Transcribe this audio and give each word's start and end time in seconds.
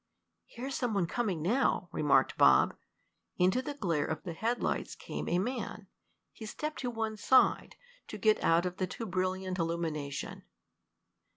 "Here's 0.47 0.73
some 0.73 0.95
one 0.95 1.05
coming 1.05 1.43
now," 1.43 1.87
remarked 1.91 2.35
Bob. 2.35 2.75
Into 3.37 3.61
the 3.61 3.75
glare 3.75 4.07
of 4.07 4.23
the 4.23 4.33
headlights 4.33 4.95
came 4.95 5.29
a 5.29 5.37
man. 5.37 5.85
He 6.33 6.47
stepped 6.47 6.79
to 6.79 6.89
one 6.89 7.17
side, 7.17 7.75
to 8.07 8.17
get 8.17 8.43
out 8.43 8.65
of 8.65 8.77
the 8.77 8.87
too 8.87 9.05
brilliant 9.05 9.59
illumination. 9.59 10.45